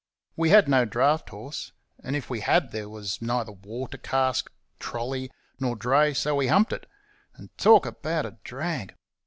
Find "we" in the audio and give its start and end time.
0.35-0.49, 2.27-2.39, 6.37-6.47